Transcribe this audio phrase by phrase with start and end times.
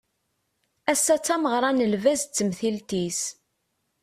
[0.91, 3.21] Ass-a d tameɣra n lbaz d temtilt-is.